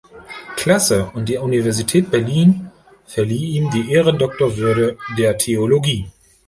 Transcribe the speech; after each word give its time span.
Klasse, 0.57 1.11
und 1.13 1.29
die 1.29 1.37
Universität 1.37 2.09
Berlin 2.09 2.71
verlieh 3.05 3.55
ihm 3.57 3.69
die 3.69 3.91
Ehrendoktorwürde 3.91 4.97
der 5.15 5.37
Theologie. 5.37 6.09